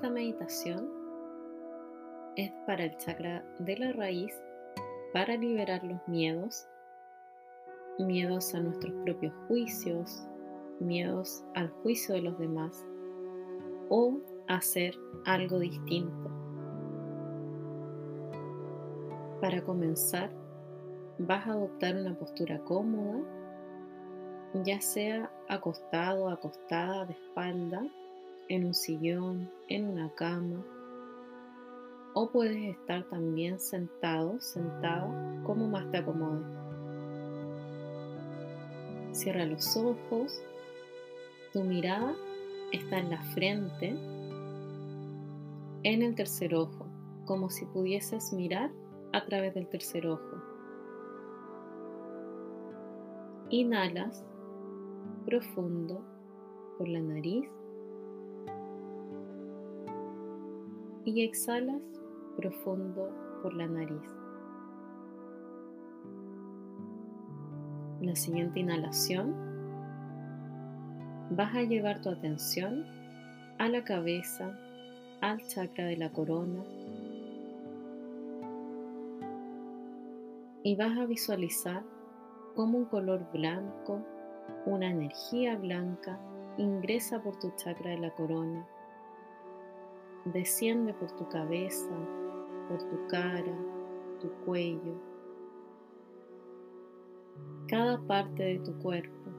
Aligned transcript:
Esta 0.00 0.14
meditación 0.14 0.88
es 2.34 2.50
para 2.66 2.84
el 2.84 2.96
chakra 2.96 3.44
de 3.58 3.76
la 3.76 3.92
raíz, 3.92 4.32
para 5.12 5.36
liberar 5.36 5.84
los 5.84 6.00
miedos, 6.08 6.66
miedos 7.98 8.54
a 8.54 8.60
nuestros 8.60 8.94
propios 9.04 9.34
juicios, 9.46 10.26
miedos 10.78 11.44
al 11.54 11.68
juicio 11.82 12.14
de 12.14 12.22
los 12.22 12.38
demás 12.38 12.82
o 13.90 14.18
hacer 14.48 14.94
algo 15.26 15.58
distinto. 15.58 16.30
Para 19.42 19.62
comenzar, 19.62 20.30
vas 21.18 21.46
a 21.46 21.52
adoptar 21.52 21.96
una 21.96 22.18
postura 22.18 22.58
cómoda, 22.60 23.20
ya 24.64 24.80
sea 24.80 25.30
acostado, 25.50 26.30
acostada, 26.30 27.04
de 27.04 27.12
espalda, 27.12 27.82
en 28.50 28.64
un 28.64 28.74
sillón, 28.74 29.48
en 29.68 29.88
una 29.88 30.12
cama, 30.16 30.66
o 32.14 32.30
puedes 32.32 32.76
estar 32.76 33.08
también 33.08 33.60
sentado, 33.60 34.40
sentada, 34.40 35.40
como 35.44 35.68
más 35.68 35.88
te 35.92 35.98
acomode. 35.98 36.42
Cierra 39.12 39.44
los 39.44 39.76
ojos, 39.76 40.42
tu 41.52 41.62
mirada 41.62 42.16
está 42.72 42.98
en 42.98 43.10
la 43.10 43.22
frente, 43.22 43.90
en 45.84 46.02
el 46.02 46.16
tercer 46.16 46.52
ojo, 46.56 46.88
como 47.26 47.50
si 47.50 47.66
pudieses 47.66 48.32
mirar 48.32 48.72
a 49.12 49.24
través 49.26 49.54
del 49.54 49.68
tercer 49.68 50.08
ojo. 50.08 50.42
Inhalas 53.48 54.24
profundo 55.24 56.02
por 56.76 56.88
la 56.88 57.00
nariz 57.00 57.48
y 61.10 61.22
exhalas 61.22 61.82
profundo 62.36 63.10
por 63.42 63.54
la 63.54 63.66
nariz. 63.66 64.02
La 68.00 68.14
siguiente 68.14 68.60
inhalación. 68.60 69.34
Vas 71.30 71.54
a 71.54 71.62
llevar 71.62 72.00
tu 72.00 72.08
atención 72.08 72.84
a 73.58 73.68
la 73.68 73.84
cabeza, 73.84 74.58
al 75.20 75.46
chakra 75.46 75.84
de 75.86 75.96
la 75.96 76.10
corona. 76.10 76.64
Y 80.62 80.76
vas 80.76 80.96
a 80.98 81.06
visualizar 81.06 81.82
como 82.54 82.78
un 82.78 82.84
color 82.86 83.26
blanco, 83.32 84.04
una 84.66 84.90
energía 84.90 85.56
blanca 85.56 86.18
ingresa 86.58 87.22
por 87.22 87.38
tu 87.38 87.50
chakra 87.56 87.90
de 87.90 87.98
la 87.98 88.10
corona, 88.10 88.66
desciende 90.24 90.94
por 90.94 91.10
tu 91.12 91.28
cabeza, 91.28 91.90
por 92.68 92.82
tu 92.82 93.06
cara, 93.08 93.56
tu 94.20 94.30
cuello, 94.44 94.94
cada 97.68 98.00
parte 98.06 98.42
de 98.42 98.58
tu 98.60 98.76
cuerpo. 98.78 99.30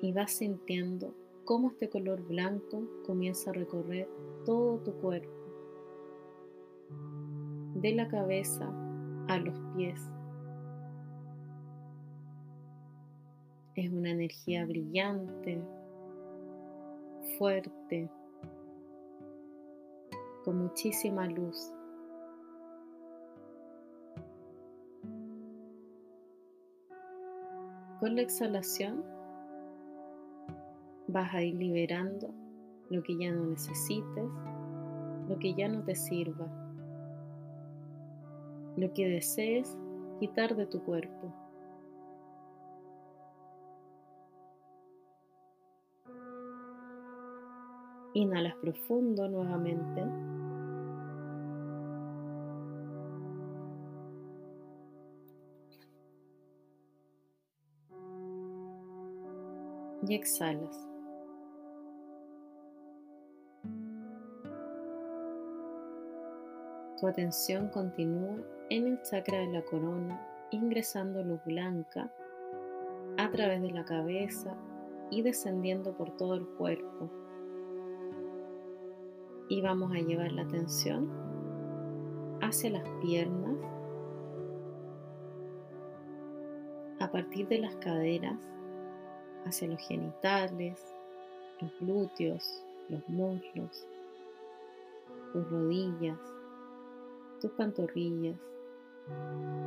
Y 0.00 0.12
vas 0.12 0.32
sintiendo 0.32 1.14
cómo 1.44 1.70
este 1.70 1.88
color 1.88 2.22
blanco 2.22 2.82
comienza 3.06 3.50
a 3.50 3.54
recorrer 3.54 4.08
todo 4.44 4.78
tu 4.78 4.92
cuerpo. 4.94 5.30
De 7.74 7.94
la 7.94 8.08
cabeza 8.08 8.70
a 9.28 9.38
los 9.38 9.58
pies. 9.76 10.00
Es 13.74 13.90
una 13.90 14.10
energía 14.10 14.66
brillante, 14.66 15.62
fuerte, 17.38 18.10
con 20.44 20.58
muchísima 20.58 21.26
luz. 21.26 21.72
Con 28.00 28.16
la 28.16 28.22
exhalación 28.22 29.04
vas 31.08 31.32
a 31.34 31.42
ir 31.42 31.54
liberando 31.54 32.34
lo 32.90 33.02
que 33.02 33.16
ya 33.16 33.30
no 33.30 33.44
necesites, 33.46 34.30
lo 35.28 35.38
que 35.38 35.54
ya 35.54 35.68
no 35.68 35.84
te 35.84 35.94
sirva 35.94 36.62
lo 38.76 38.92
que 38.94 39.08
desees 39.08 39.76
quitar 40.18 40.56
de 40.56 40.66
tu 40.66 40.82
cuerpo. 40.82 41.32
Inhalas 48.14 48.54
profundo 48.56 49.28
nuevamente. 49.28 50.04
Y 60.06 60.14
exhalas. 60.14 60.88
Tu 67.00 67.06
atención 67.06 67.68
continúa 67.68 68.36
en 68.68 68.86
el 68.86 69.02
chakra 69.02 69.38
de 69.38 69.48
la 69.48 69.62
corona, 69.62 70.20
ingresando 70.50 71.22
luz 71.24 71.40
blanca 71.46 72.12
a 73.16 73.30
través 73.30 73.62
de 73.62 73.70
la 73.70 73.84
cabeza 73.84 74.54
y 75.10 75.22
descendiendo 75.22 75.96
por 75.96 76.16
todo 76.16 76.34
el 76.34 76.46
cuerpo. 76.46 77.21
Y 79.52 79.60
vamos 79.60 79.92
a 79.92 79.98
llevar 79.98 80.32
la 80.32 80.44
atención 80.44 81.10
hacia 82.40 82.70
las 82.70 82.88
piernas, 83.02 83.54
a 86.98 87.12
partir 87.12 87.46
de 87.48 87.58
las 87.58 87.76
caderas, 87.76 88.38
hacia 89.44 89.68
los 89.68 89.86
genitales, 89.86 90.82
los 91.60 91.70
glúteos, 91.80 92.64
los 92.88 93.06
muslos, 93.10 93.86
tus 95.34 95.46
rodillas, 95.50 96.18
tus 97.42 97.50
pantorrillas, 97.50 98.40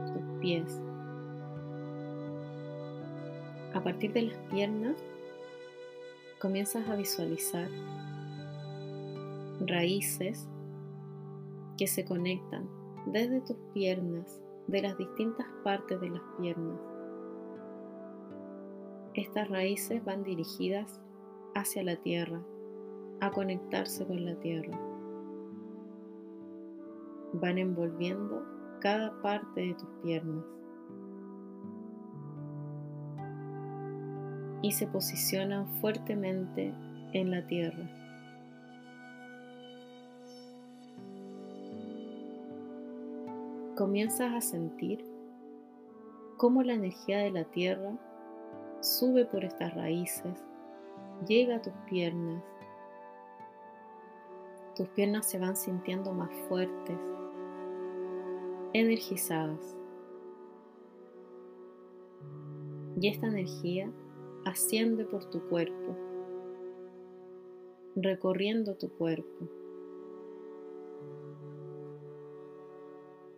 tus 0.07 0.39
pies. 0.39 0.81
A 3.75 3.83
partir 3.83 4.13
de 4.13 4.23
las 4.23 4.37
piernas, 4.49 4.95
comienzas 6.39 6.89
a 6.89 6.95
visualizar 6.95 7.67
raíces 9.67 10.49
que 11.77 11.87
se 11.87 12.05
conectan 12.05 12.69
desde 13.07 13.41
tus 13.41 13.57
piernas, 13.73 14.41
de 14.67 14.81
las 14.81 14.97
distintas 14.97 15.45
partes 15.63 16.01
de 16.01 16.09
las 16.09 16.23
piernas. 16.39 16.79
Estas 19.13 19.47
raíces 19.49 20.03
van 20.03 20.23
dirigidas 20.23 20.99
hacia 21.53 21.83
la 21.83 21.95
tierra, 21.97 22.41
a 23.21 23.31
conectarse 23.31 24.05
con 24.05 24.25
la 24.25 24.35
tierra 24.39 24.77
van 27.39 27.57
envolviendo 27.57 28.43
cada 28.79 29.21
parte 29.21 29.61
de 29.61 29.73
tus 29.73 29.89
piernas 30.03 30.45
y 34.61 34.71
se 34.71 34.87
posicionan 34.87 35.67
fuertemente 35.79 36.73
en 37.13 37.31
la 37.31 37.45
tierra. 37.45 38.04
Comienzas 43.75 44.33
a 44.33 44.39
sentir 44.39 45.03
cómo 46.37 46.63
la 46.63 46.75
energía 46.75 47.17
de 47.17 47.31
la 47.31 47.43
tierra 47.43 47.91
sube 48.79 49.25
por 49.25 49.43
estas 49.43 49.73
raíces, 49.73 50.45
llega 51.27 51.57
a 51.57 51.61
tus 51.61 51.73
piernas. 51.89 52.41
Tus 54.77 54.87
piernas 54.89 55.29
se 55.29 55.39
van 55.39 55.57
sintiendo 55.57 56.13
más 56.13 56.29
fuertes, 56.47 56.97
energizadas. 58.71 59.75
Y 63.01 63.09
esta 63.09 63.27
energía 63.27 63.91
asciende 64.45 65.03
por 65.03 65.25
tu 65.25 65.41
cuerpo, 65.49 65.97
recorriendo 67.97 68.75
tu 68.75 68.89
cuerpo. 68.95 69.64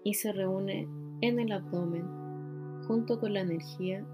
Y 0.08 0.14
se 0.14 0.32
reúne 0.32 0.88
en 1.20 1.38
el 1.38 1.52
abdomen 1.52 2.08
junto 2.88 3.20
con 3.20 3.34
la 3.34 3.42
energía 3.42 4.06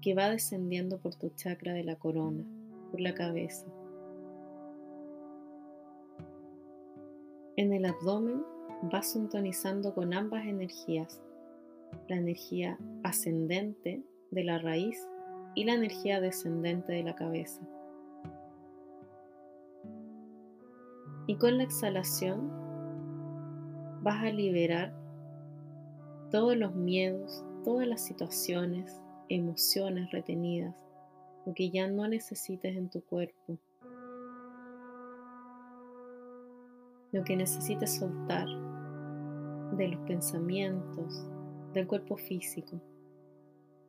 que 0.00 0.14
va 0.14 0.30
descendiendo 0.30 1.00
por 1.00 1.16
tu 1.16 1.30
chakra 1.30 1.72
de 1.72 1.82
la 1.82 1.96
corona, 1.96 2.44
por 2.92 3.00
la 3.00 3.14
cabeza. 3.14 3.66
En 7.56 7.72
el 7.72 7.84
abdomen 7.84 8.44
vas 8.82 9.10
sintonizando 9.10 9.92
con 9.92 10.14
ambas 10.14 10.46
energías, 10.46 11.20
la 12.06 12.14
energía 12.14 12.78
ascendente 13.02 14.04
de 14.30 14.44
la 14.44 14.58
raíz 14.58 15.04
y 15.56 15.64
la 15.64 15.74
energía 15.74 16.20
descendente 16.20 16.92
de 16.92 17.02
la 17.02 17.16
cabeza. 17.16 17.60
Y 21.26 21.34
con 21.38 21.58
la 21.58 21.64
exhalación 21.64 22.67
vas 24.02 24.22
a 24.24 24.30
liberar 24.30 24.92
todos 26.30 26.56
los 26.56 26.74
miedos, 26.74 27.44
todas 27.64 27.86
las 27.86 28.04
situaciones, 28.04 29.00
emociones 29.28 30.10
retenidas, 30.10 30.74
lo 31.46 31.54
que 31.54 31.70
ya 31.70 31.88
no 31.88 32.06
necesites 32.06 32.76
en 32.76 32.90
tu 32.90 33.02
cuerpo, 33.02 33.58
lo 37.12 37.24
que 37.24 37.36
necesites 37.36 37.96
soltar 37.96 38.46
de 39.76 39.88
los 39.88 40.00
pensamientos, 40.06 41.26
del 41.72 41.86
cuerpo 41.86 42.16
físico, 42.16 42.80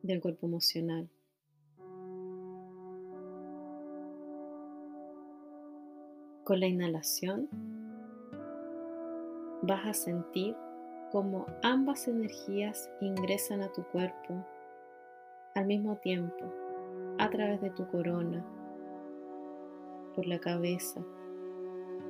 del 0.02 0.20
cuerpo 0.20 0.46
emocional. 0.46 1.08
Con 6.44 6.58
la 6.58 6.66
inhalación 6.66 7.48
vas 9.62 9.86
a 9.86 9.94
sentir 9.94 10.56
cómo 11.10 11.46
ambas 11.62 12.08
energías 12.08 12.90
ingresan 13.00 13.62
a 13.62 13.72
tu 13.72 13.82
cuerpo 13.84 14.44
al 15.54 15.66
mismo 15.66 15.96
tiempo 15.96 16.44
a 17.18 17.28
través 17.28 17.60
de 17.60 17.70
tu 17.70 17.86
corona, 17.88 18.44
por 20.14 20.26
la 20.26 20.38
cabeza, 20.38 21.00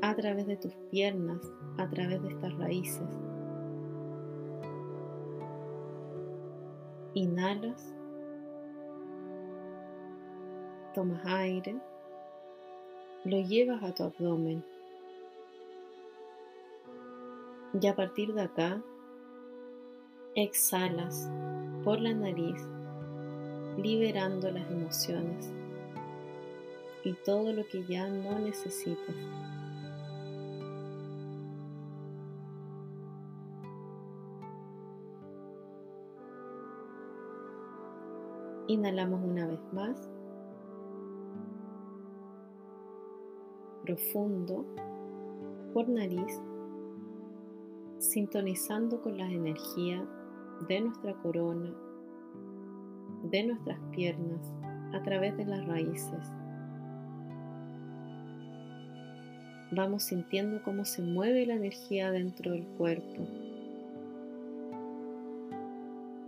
a 0.02 0.14
través 0.14 0.46
de 0.46 0.56
tus 0.56 0.74
piernas, 0.90 1.40
a 1.78 1.88
través 1.88 2.22
de 2.22 2.28
estas 2.28 2.56
raíces. 2.58 3.08
Inhalas, 7.14 7.94
tomas 10.94 11.24
aire 11.24 11.80
lo 13.24 13.38
llevas 13.38 13.82
a 13.82 13.92
tu 13.92 14.04
abdomen. 14.04 14.64
Y 17.72 17.86
a 17.86 17.94
partir 17.94 18.34
de 18.34 18.42
acá, 18.42 18.82
exhalas 20.34 21.30
por 21.84 22.00
la 22.00 22.12
nariz, 22.12 22.60
liberando 23.76 24.50
las 24.50 24.70
emociones 24.70 25.52
y 27.04 27.12
todo 27.24 27.52
lo 27.52 27.66
que 27.68 27.84
ya 27.84 28.08
no 28.08 28.38
necesitas. 28.38 29.16
Inhalamos 38.66 39.20
una 39.24 39.46
vez 39.46 39.60
más. 39.72 40.10
profundo 43.90 44.64
por 45.72 45.88
nariz, 45.88 46.40
sintonizando 48.00 49.02
con 49.02 49.18
las 49.18 49.30
energías 49.30 50.02
de 50.68 50.80
nuestra 50.80 51.14
corona, 51.14 51.70
de 53.24 53.44
nuestras 53.44 53.78
piernas, 53.92 54.40
a 54.94 55.02
través 55.02 55.36
de 55.36 55.44
las 55.44 55.66
raíces. 55.66 56.26
Vamos 59.72 60.02
sintiendo 60.04 60.62
cómo 60.62 60.84
se 60.84 61.02
mueve 61.02 61.46
la 61.46 61.54
energía 61.54 62.10
dentro 62.10 62.52
del 62.52 62.66
cuerpo. 62.66 63.26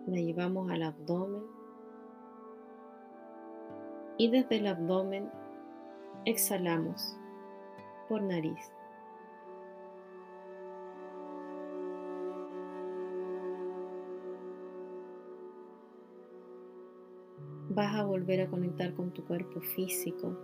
La 0.07 0.21
llevamos 0.21 0.71
al 0.71 0.83
abdomen 0.83 1.43
y 4.19 4.29
desde 4.31 4.59
el 4.59 4.67
abdomen 4.67 5.31
exhalamos 6.27 7.17
por 8.09 8.23
nariz. 8.23 8.61
Vas 17.75 17.95
a 17.95 18.05
volver 18.05 18.43
a 18.43 18.51
conectar 18.51 18.93
con 18.93 19.13
tu 19.13 19.25
cuerpo 19.25 19.63
físico, 19.63 20.37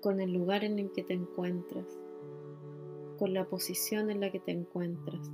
con 0.00 0.18
el 0.18 0.32
lugar 0.32 0.64
en 0.64 0.78
el 0.78 0.90
que 0.92 1.02
te 1.02 1.12
encuentras, 1.12 1.84
con 3.18 3.34
la 3.34 3.44
posición 3.44 4.10
en 4.10 4.20
la 4.20 4.30
que 4.30 4.40
te 4.40 4.52
encuentras. 4.52 5.30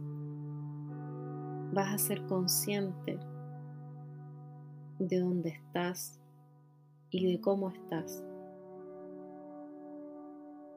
Vas 1.72 1.94
a 1.94 1.98
ser 1.98 2.26
consciente 2.26 3.16
de 4.98 5.20
dónde 5.20 5.50
estás 5.50 6.18
y 7.10 7.32
de 7.32 7.40
cómo 7.40 7.70
estás 7.70 8.24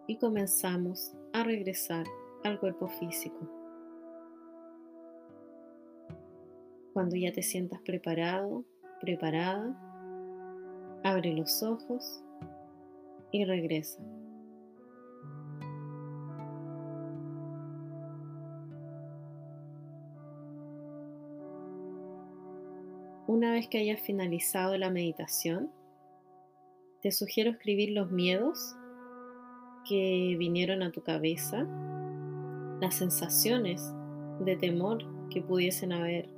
y 0.07 0.17
comenzamos 0.17 1.13
a 1.33 1.43
regresar 1.43 2.05
al 2.43 2.59
cuerpo 2.59 2.87
físico. 2.87 3.64
Cuando 6.95 7.17
ya 7.17 7.33
te 7.33 7.43
sientas 7.43 7.81
preparado, 7.81 8.63
preparada, 9.01 9.75
abre 11.03 11.33
los 11.33 11.61
ojos 11.61 12.23
y 13.33 13.43
regresa. 13.43 14.01
Una 23.27 23.51
vez 23.51 23.67
que 23.67 23.79
hayas 23.79 23.99
finalizado 23.99 24.77
la 24.77 24.89
meditación, 24.89 25.69
te 27.01 27.11
sugiero 27.11 27.51
escribir 27.51 27.91
los 27.91 28.09
miedos 28.09 28.73
que 29.89 30.37
vinieron 30.39 30.81
a 30.81 30.93
tu 30.93 31.03
cabeza, 31.03 31.67
las 32.79 32.95
sensaciones 32.95 33.83
de 34.39 34.55
temor 34.55 35.03
que 35.29 35.41
pudiesen 35.41 35.91
haber 35.91 36.34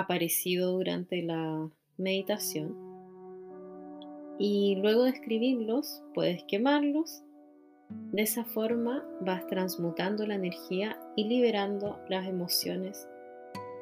aparecido 0.00 0.72
durante 0.72 1.22
la 1.22 1.68
meditación. 1.96 2.76
Y 4.38 4.76
luego 4.76 5.04
de 5.04 5.10
escribirlos, 5.10 6.02
puedes 6.14 6.44
quemarlos. 6.44 7.22
De 8.12 8.22
esa 8.22 8.44
forma 8.44 9.04
vas 9.20 9.46
transmutando 9.46 10.26
la 10.26 10.34
energía 10.34 10.98
y 11.16 11.24
liberando 11.24 11.98
las 12.08 12.26
emociones 12.26 13.08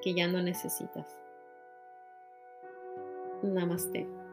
que 0.03 0.15
ya 0.15 0.29
no 0.29 0.41
necesitas. 0.43 1.19
Namaste. 3.43 4.26